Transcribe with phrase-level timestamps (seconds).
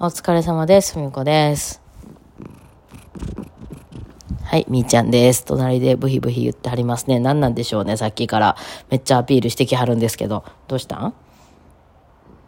[0.00, 0.94] お疲れ様です。
[0.94, 1.82] ふみこです。
[4.44, 5.44] はい、みーちゃんです。
[5.44, 7.18] 隣でブヒブヒ言ってはりますね。
[7.18, 8.56] 何なんでしょうね、さっきから。
[8.90, 10.44] めっちゃアピールしてきはるんですけど。
[10.68, 11.14] どうしたん？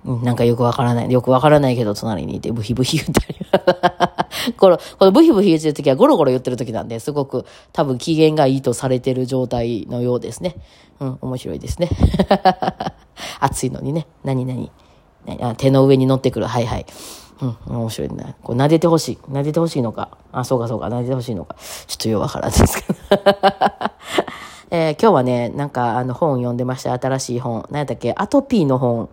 [0.04, 1.10] うんなんかよくわからない。
[1.10, 3.42] よくわからないけど、隣にいてブヒブヒ言って
[4.00, 10.54] はり この、このブヒブヒ言ってる時はゴロゴロ言ってる時なんで、すごく多分機嫌がいいとされてる状態のようですね。
[11.00, 11.90] うん、面白いですね。
[13.40, 14.06] 暑いのにね。
[14.22, 14.70] 何々。
[15.26, 16.46] ねあ手の上に乗ってくる。
[16.46, 16.86] はいはい。
[17.42, 18.34] うん、面白いね。
[18.42, 19.18] こう撫でてほしい。
[19.30, 20.18] 撫でてほしいのか。
[20.32, 20.86] あ、そうかそうか。
[20.88, 21.56] 撫でてほしいのか。
[21.86, 22.98] ちょっとようわからんですけど。
[24.72, 26.92] えー今日はね、なんかあの本読んでました？
[26.92, 27.66] 新しい本。
[27.70, 28.12] 何やったっけ？
[28.16, 29.08] アトピーの本。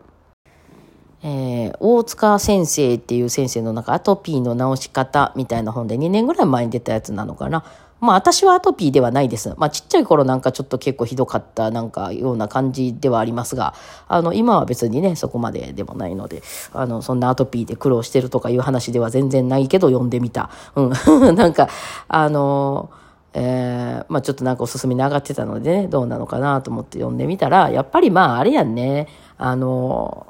[1.23, 7.63] えー大塚先生っていう先生のなんかアトピーの治し方みたいな本で2年ぐらい前に出たやつなのかな？
[7.99, 9.53] まあ私はアトピーではないです。
[9.57, 13.73] まあちっちゃい頃なんかちょっと結構ひどかったなんかような感じではありますが、
[14.07, 16.43] あの今は別にね、そこまででもないので、
[16.73, 20.49] あのそんなアトピーで苦労してるとかいう話では全然ないけど読んでみた。
[20.75, 20.91] うん。
[21.35, 21.69] なんか、
[22.07, 22.89] あの
[23.33, 30.27] えーまあちょっとなんかおすすめに上がってたのでね、どうなのかなと思って読んでみたら、やっぱりまああれやんね、あの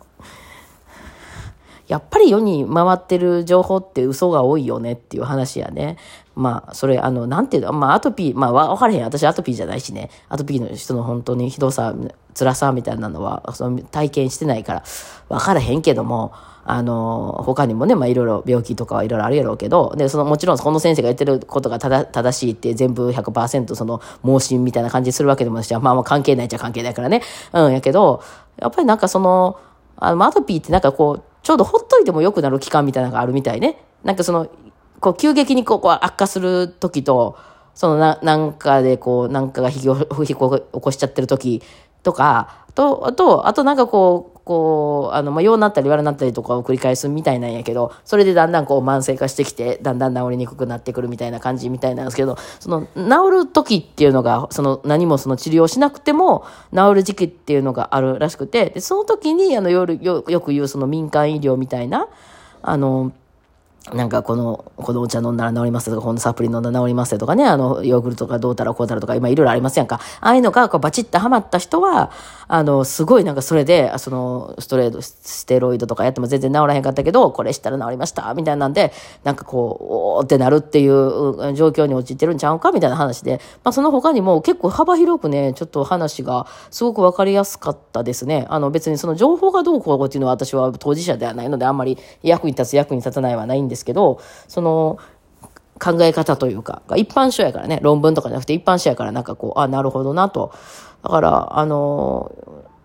[1.87, 5.97] やっぱり世に回ってる情報って嘘が多いよねっていう話やね。
[6.37, 9.03] まあ、それ、あの、なんていうの、まあ、アトピー、まあ、わからへん。
[9.03, 10.11] 私アトピーじゃないしね。
[10.29, 11.95] アトピーの人の本当にひどさ、
[12.37, 14.83] 辛さみたいなのは、その体験してないから、
[15.29, 27.23] わからへんけども、あの、他にもね、まあ、いろいろ病気とかはいろいろあるやろうけど、で、その、もちろん、この先生が言ってることがただ正しいって全部100%その、盲信みたいな感じするわけでもないし、まあ、まあ、関係ないっちゃ関係ないからね。
[27.53, 28.21] うん、やけど、
[28.57, 29.59] やっぱりなんかその、
[29.95, 33.81] あの、アトピーってなんかこう、ちょうどほっといても良くなる期間みたいなのがあるみたいね。
[34.03, 34.47] なんかその、
[34.99, 37.37] こう、急激にこう、こう悪化する時と、
[37.73, 41.61] そのな、なんかでこう、なんかが引き起き起こしちゃってる時
[42.03, 62.07] とか、と、あと、あとなんかこう、こう、あの、まあ、弱なったり悪なったりとかを繰り返すみたいなんやけど、それでだんだんこう慢性化してきて、だんだん治りにくくなってくるみたいな感じみたいなんですけど、その、治る時っていうのが、その、何もその治療しなくても、治る時期っていうのがあるらしくて、で、その時に、あの、夜、よ、よく言うその民間医療みたいな、
[62.61, 63.11] あの、
[63.93, 69.99] なんかこの、このお茶飲んだら治りますとか、このサプリ飲んだら治りますとかね、あの、ヨーグルトとかどうたらこうたらとか、今いろいろありますやんか。
[70.19, 72.11] ああいうのがこうバチッとハマった人は、
[72.49, 78.93] あの、すごいなんかそれで、その、ストレート、ステロイドとかやっても全然治らへんかったけど、これしたら治りました、みたいなんで、
[79.23, 79.83] なんかこう、
[80.17, 88.45] おーってなるっていう状況に陥ってるんちゃうかみたいな話で、まあその他にも結構幅広くね、ちょっと話がすごくわかりやすかったですね。
[88.49, 94.97] あの別にその情報がどうこうっていうのは私は当事者ではないので、あんまり役に立つ役に立たないはないんですですけど、その、
[95.79, 100.51] 考え方というか、一般書やからね、論文とかじゃなくて一般書やからなんかこう、あ、なるほどなと。
[101.03, 102.31] だから、あの、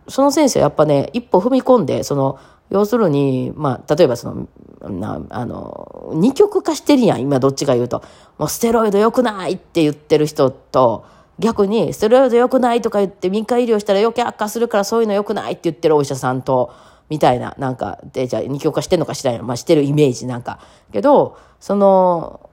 [0.08, 2.38] その先生はやっぱね、一歩踏み込んで、その、
[2.70, 4.48] 要するに、まあ、例えばその、
[4.90, 8.02] な、あの、二極化してるやん、今どっちか言うと。
[8.38, 11.04] もうステロイド良くないって言ってる人と、
[11.38, 16.72] 逆に、ステロイド良くないとか言って民間医療したら余計悪化するからそういうの良くないって言ってるお医者さんと、
[17.12, 19.42] みたいな、なんか、で、じゃあ二極化してんのかしらんよ。
[19.42, 20.60] まあ、してるイメージなんか。
[20.94, 22.48] けど、その、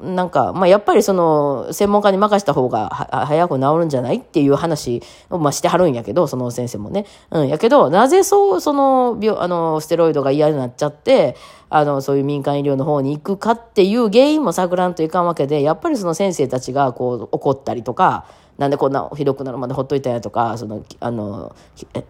[0.00, 7.04] なんか、まあ、やっぱりその、専門家に任した方が早く治るんじゃないっていう話を、まあ、してはるんやけど、その先生もね。
[7.30, 11.36] うん、やけど、なぜそう、その、病、あの、ステロイドが嫌になっちゃって、
[11.68, 18.24] あの、そういう民間医療の方に行くかっていう原因も探らんといかんわけで、やっぱりその先生たちが、こう、怒ったりとか、
[18.58, 21.54] なんでこんなひどくなるまでほっといたんやとか、その、あの、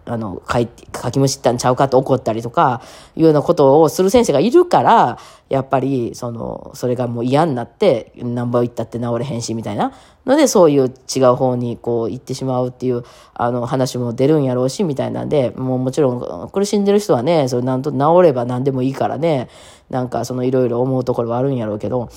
[0.05, 2.81] あの、書いて、書きむしったんちゃうかと怒ったりとか、
[3.15, 9.93] いうようなことをする先生がいるから、やっぱり、その、それがもう嫌になって、何倍行ったって治れへんし、みたいな。
[10.25, 13.03] ので、そういう違う方にこう行ってしまうっていう、
[13.35, 16.13] あの、話も出るんやろうし、みたいなんで、もうもちろ
[16.45, 19.49] ん苦しんでる人はね、それなんと治れば何でもいいからね、
[19.89, 22.09] なんかそのいろいろ思うところはあるんやろうけど、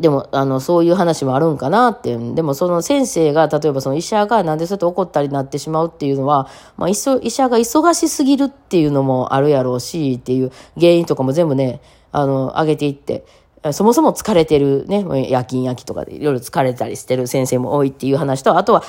[0.00, 2.34] でも、あの、そういう話もあるんかなっていう。
[2.34, 11.80] でも、その先生が、例えばその医者がなんでそうやって怒ったりなってしまうっていうのは、まあ、いそ医者が忙しすぎるっていうのもあるやろうし、っていう原因とかも全部ね、
[12.10, 13.24] あの、上げていって、
[13.72, 18.82] そもそも疲れてるね、夜勤夜勤とかでいろいろ疲れたりしてる先生も多いっていう話と、あとは、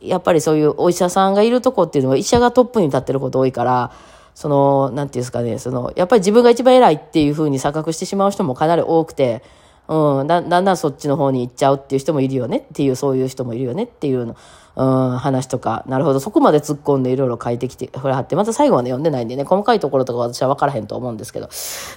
[0.00, 3.92] やっぱりそういうお医者さんがいるとこっていうのは医者がトップに立ってること多いから、
[4.34, 9.42] その、なんていうんですかね、その、やっぱり自分が一番偉いっていうふうに錯覚してしまう人もかなり多くて、
[9.88, 14.36] うん、だんだんそっちの方に行っちゃうっていう人もいるよねっていう、そういう人もいるよねっていうの、
[14.76, 21.50] うん、話とか、なるほど、そこまで突っ込んでいろいろ書いてきて、ふらはって、また最後まで読んでないんでね、細かいところとか私は分からへんと思うんですけど、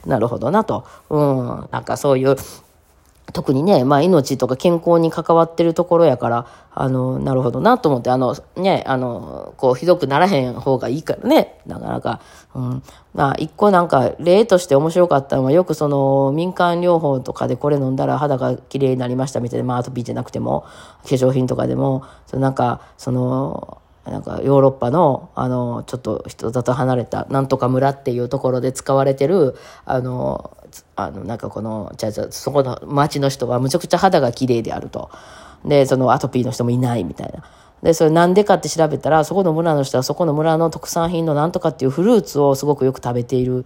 [0.06, 0.86] なるほどなと。
[1.10, 2.36] うん、なんかそういう、
[3.33, 12.19] 特にね、まあ命とか健康に関わってるところやから、あの、なるほどなと思って、あの、ね、あの、こう、ひどくならへん方がいいからね、なかなか。
[12.54, 12.83] うん。
[13.13, 20.66] まあ、一個なんか、例として面白かったのは、よくその、民間療法とかでこれ飲んだら肌が綺麗になりましたみたいな、まあ、アトピーじゃなくても、
[21.04, 29.56] 化粧品とかでも、そのなんか、その、なんかヨーロッパの、あの、ちょっと人里離れた、なんとか村っていうところで使われてる、
[29.86, 30.56] あの、
[30.95, 35.10] あの、なんかこの、じゃじゃそこの町の人はむちゃくちゃ肌が綺麗であると。
[35.63, 37.44] で、そのアトピーの人もいないみたいな。
[37.83, 43.66] で、それなんでかって調べたら、そこの村の人はそこの村の特産品のなんとかっていうフルーツをすごくよく食べている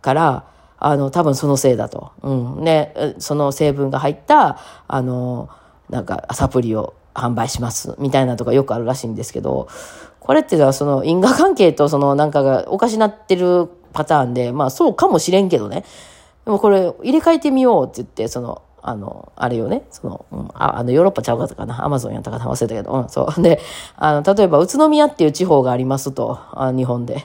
[0.00, 0.44] から、
[0.78, 2.12] あの、多分そのせいだと。
[2.22, 2.64] うん。
[2.64, 4.58] で、その成分が入った、
[4.88, 5.48] あの、
[5.90, 9.68] なんかサプリを販売しますみたいなとかよくあるらしいんですけど、
[10.18, 15.84] これっていうのはその因果関係とそのなんかがおかしなってるパターンで、まあそうかもしれんけどね。
[16.44, 23.42] でもこれ入れ替えてみようって言って、その、あの、あれよね、その、うん、ああの、ヨーロッパちゃうかったかな、アマゾンやったかな、忘れたけど、うん、そう。
[23.42, 23.60] で、
[23.96, 27.24] あの、例えば、宇都宮っていう地方がありますと、あ日本で。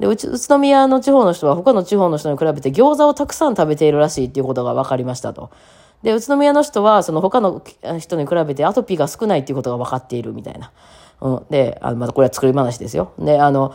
[0.00, 5.50] で、宇都宮の地方の人は他の地方の人に比べて餃子をたくさん食べているらしいっていうことが分かりましたと。
[6.02, 7.62] で、宇都宮の人は、その他の
[7.98, 10.72] 人に比べてアトピーが少ないっていうことが分かっているみたいな。
[11.20, 11.46] うん。
[11.50, 13.12] で、あの、またこれは作り話ですよ。
[13.18, 13.74] で、あの、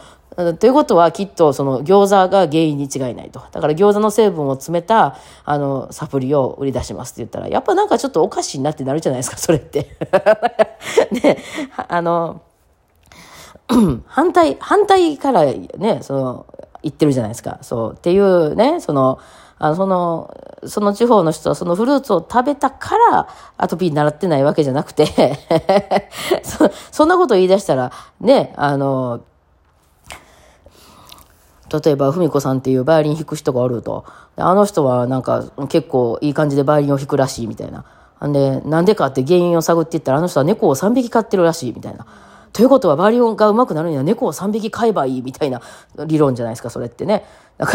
[0.60, 3.44] ということはきっとその餃子が原因に違いないと。
[3.52, 9.98] だから餃子の成分を詰めたあのサプリを売り出しますって言ったら、やっぱなんかちょっとおかしいなってなるじゃないですか、 それって。
[11.12, 11.40] で、
[11.76, 12.42] あの、
[14.08, 16.46] 反対、反対からね、その、
[16.82, 17.58] 言ってるじゃないですか。
[17.62, 17.94] そう。
[17.94, 19.20] っていうね、その、
[19.60, 23.28] あの、その、その地方の人はそのフルーツを食べたから
[23.58, 25.40] アトピーに習ってないわけじゃなくて
[26.44, 29.22] そ、そんなこと言い出したら、ね、あの、
[31.70, 34.06] 例えば、ふみこさんっていうバイオリン弾く人がおると。
[34.36, 37.86] あの人はなんか結構いい感じでバイオリンを弾くらしいみたいな。
[38.28, 42.06] んで、なんでかって原因を探っていったら、あの人は猫を3匹飼ってるらしいみたいな。
[42.54, 45.62] ということは、バリオンがうまくなるには猫を3匹飼えばいいみたいな
[46.06, 47.26] 理論じゃないですか、それってね。
[47.58, 47.74] だか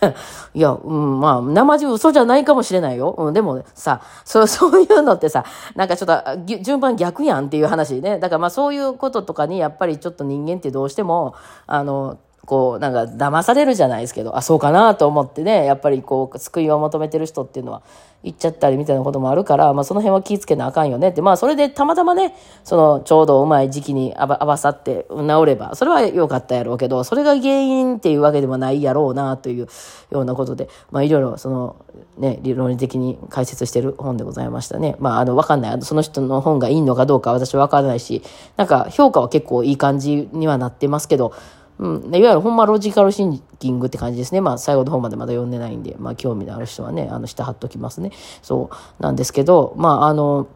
[0.00, 3.14] ら、いや、 うん、まあ、生地嘘じゃないかもしれないよ。
[3.18, 5.44] うん、でもさ、そう、 そういうのってさ、
[5.74, 8.18] なんかちょっと、順番逆やんっていう話ね。
[8.18, 11.34] だからまあそういうこととかに、やっぱりちょっと人間ってどうしても、
[11.66, 17.82] あの、こう、なんか騙されるじゃないですけど、あ、そうかなと思ってね、やっぱりこう、救いを求めてる人っていうのは、
[18.22, 22.34] 行っちゃったりみたいなこともあるから、まあその辺は気ぃつけなあかんよねって、まあそれでたまたまね、
[22.64, 29.68] そのちょうどうまい時期にあば合わさって治れば、それは良かったやろうけど、それが原因っていうわけでもないやろうなという
[30.10, 31.76] ようなことで、まあいろいろその
[32.18, 34.96] ね、理論的に解説してる本でございましたね。
[34.98, 35.82] まああのわかんない。
[35.82, 38.22] その人の本がいいのかどうか私はわからないし、
[38.56, 41.32] なんか評価は結構いい感じにはなってますけど、
[41.78, 44.40] うん、いわゆるほんまロジカルシンキングって感じですね。
[44.40, 48.12] まあ最後の方までまだ読んでないんで、まあ興味のある人はね、あの下貼っときますね。
[48.42, 50.48] そうなんですけど、まああの、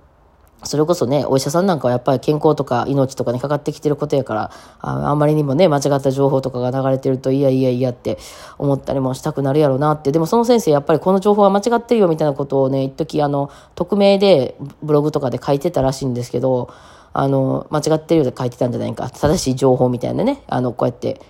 [0.63, 4.51] それこそね、お医者さんなんかはやっぱり健康とか命とかにかかってきてることやから、
[4.81, 8.19] ああんまりにもね、間違った情報とかが流れてると、いやいやいやって
[8.59, 10.13] 思ったりもしたくなるやろうなって。
[10.13, 16.69] でもその先生、やっぱりこの情報は間違ってるよみたいなことをね、一時あの、匿名でブログとかで書いてたらしいんですけど、
[17.13, 19.11] あの、間違ってるようで書いてたんじゃないか。
[19.11, 20.43] 正しい情報みたいなね。
[20.47, 21.21] あの、こうやって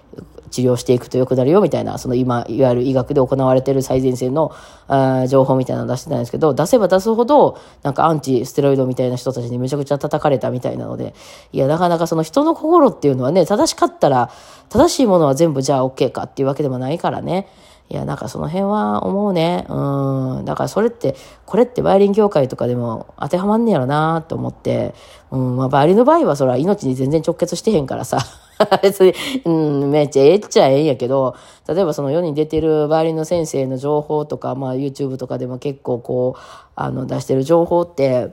[0.51, 4.53] 治療していくと良くなるよみたいな、その今、いわゆる医学で行われてる最前線の
[4.89, 11.15] あ情報みたいなの出してたんですけど、出せば出すほど、なんかアンチステロイドみたいな人たちにめちゃくちゃ叩かれたみたいなので、
[11.53, 14.31] いや、なかなかその人の心っていうのはね、正しかったら、
[14.69, 17.49] 正しいものは全部じゃあ OK かっていうわけでもないからね。
[17.91, 19.67] いや、なんかその辺は思うね。
[19.69, 20.45] うん。
[20.45, 24.95] だからそれって、これってバイオリン協会とかでも当てはまんねやろなと思って、
[25.33, 28.19] うん、まあバイオリンの場合はそれは命に全然直結してへんからさ。
[28.83, 31.35] 別に、うん、めっちゃええっちゃええんやけど、
[31.67, 36.41] 例えばその世に出てるバイオリンの先生の情報とか、まあ YouTube とかでも結構こう、
[36.77, 38.33] あの出してる情報って、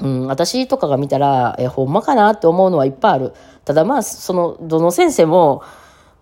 [0.00, 3.32] うん、私とかが見たら、え、ほんまかなって思うのはいっぱいある。
[3.64, 5.62] ただまあ、その、どの先生も、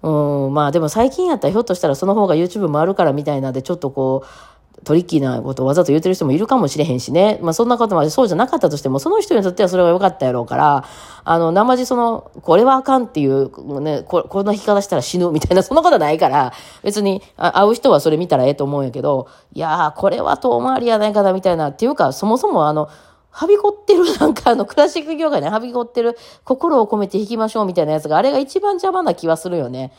[0.05, 7.39] うん、まあでも最近やったらひょっとしたらその方が YouTube もあるからみたいなんでちょっとこう、トリッキーなことをわざと言ってる人もいるかもしれへんしね。
[7.41, 10.85] まあそんなことまでそうじゃなかったとしても、その人にとってはそれが良かったやろうから、
[11.25, 22.91] あの、生地その、これはあかんっていう、ね、ここんな弾き方したら死ぬみたいな、そんなことないから、別に会う人はそれ見たらええと思うんやけど、いやー、これは遠回りやないかなみたいな、っていうか、そもそもあの、
[23.35, 29.93] はびこってる、なんかあの、クラシック業界ね、はびこってる、心を込めて弾きましょうみたいなやつが、あれが一番邪魔な気はするよね。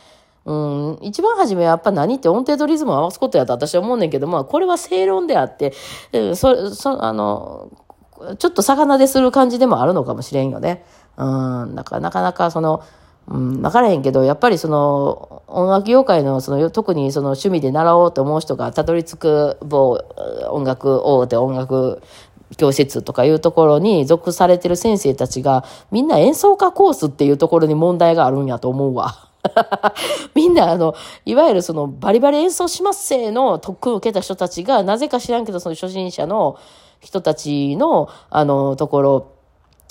[0.46, 5.74] うん、一番初めはやっぱ何って音程とリズムを合わすことやと私は思うねんけど、まあ、これは正論であって、
[6.12, 7.68] うんそ、そ、あの、
[8.38, 10.84] ちょっと魚でする感じでもあるのかもしれんよね。
[11.18, 12.82] うん、だからなかなかその、
[13.28, 20.00] うん、わからへんけど、やっぱりその、音楽業界の、その、特にその趣味で習おうと思う人がたどり着く某
[20.50, 22.02] 音楽大手音楽
[22.56, 29.28] 教室とかいうところに属されてる先生たちが、みんな演奏家コースっていうところに問題があるんやと思うわ。
[30.34, 36.58] みんな、あの、いわゆるそのバリバリ演奏しますせーの特訓を受けた人たちが、なぜか知らんけど、その初心者の
[37.00, 39.35] 人たちの、あの、ところ、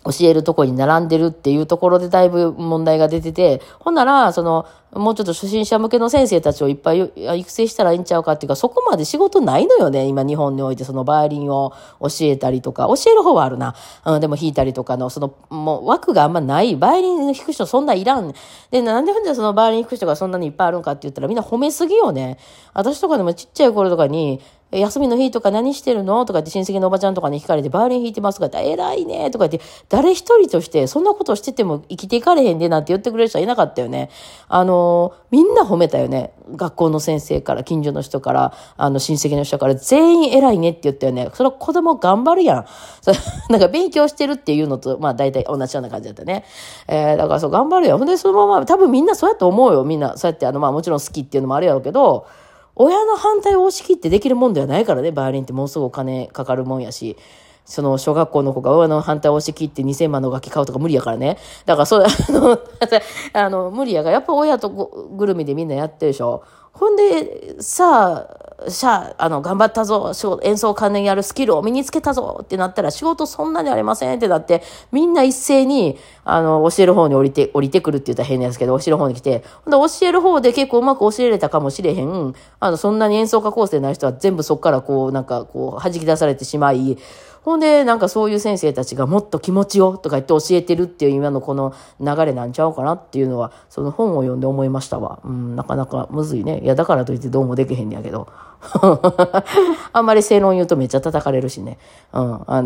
[0.06, 13.76] 教えるとこに並んでるっていうところでだいぶ問題が出てて、ほんなら、その、もうちょっと初心者向けの先生たちをいっぱい育成したらいいんちゃうかっていうか、そこまで仕事ないのよね、今日本においてそのバイオリンを教えたりとか、教える方はあるな。
[14.06, 16.76] うん、でも弾いたりとかの、その、もう枠があんまない。
[16.76, 18.34] バイオリン弾く人そんないらん。
[18.72, 22.38] で、なんでほんでそのバイオリン弾く人がそんなにいっぱいあるんかって言ったらみんな褒めすぎよね。
[22.74, 24.40] 私とかでもちっちゃい頃とかに、
[24.80, 26.26] 休みの日とか何してるの？
[26.26, 34.10] とかって親戚のおばちゃんとかに聞かれて、バイオリン弾いてますとかって、偉いねとか言って、誰一人としてそんなことしてても生きていかれへんでなんて言ってくれる人はいなかったよね。
[34.48, 36.34] あの、みんな褒めたよね。
[36.52, 41.30] 学校の先生から、近所の人から、あの、親戚の人から、全員偉いねって言ったよね。
[41.34, 42.66] それは子供頑張るやん。
[43.50, 46.46] なんか勉強してるっていうのと、まあ大体同じような感じだったね。
[46.88, 47.98] えー、だからそう頑張るやん。
[47.98, 49.84] ほんで、そのまま、多分みんなそうやと思うよ。
[49.84, 52.28] みんな、そうやって、あの、まあもちろん好きっていうのもあるやろうけど、
[52.76, 57.18] 親の反対を押し切ってできるもんではないからね、バイオリンってもうすぐお金かかるもんやし。
[57.66, 61.38] その小学校の子が親の反対を押し切って2000万の楽器買うとか無理やからね。
[61.66, 62.60] だからそう、あの、
[63.34, 66.44] あの無理やからやっぱ親とぐるみでみんなやってるでしょ。
[66.76, 68.28] ほんで、さ
[68.68, 82.34] あ、しゃあ、あの、頑張ったぞ、仕事演奏関連やるスキルを身につけたぞってなったら、仕事そんなにありませんってなって、みんな一斉に、あの、教える方に降りて、降りてくるって言ったら変なんですけど、教える方に来て、ほんで、教える方で結構うまく教えれたかもしれへん。
[82.60, 86.98] あの、そんなに演奏家構成ない人は全部そっからこう、なんかこう、弾き出されてしまい、
[87.46, 95.20] ほんで、なんかそういう先生たちがもっと気持ちをとか言って教えてるっていう今のこの流れなんちゃうかなっていうのは、その本を読んで思いましたわ。
[95.24, 96.62] うん、なかなかむずいね。
[96.64, 98.28] いや、だからといってどうもできへんねやけど。
[99.94, 101.78] あんまり正論言うとめっちゃ叩かれるしね。
[102.14, 102.42] うん。
[102.48, 102.64] あ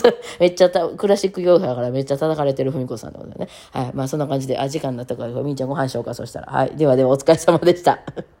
[0.40, 3.48] めっちゃた、クラシック業界だからめっちゃ叩かれてるふみこさんのことね。
[3.72, 3.90] はい。
[3.92, 6.50] まあそんな感じで、あ、時間になったから、みーちゃんご飯しようか、そしたら。
[6.50, 6.74] はい。
[6.74, 7.98] ではではお疲れ様でした。